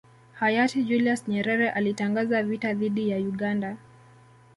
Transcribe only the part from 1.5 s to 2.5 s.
alitangaza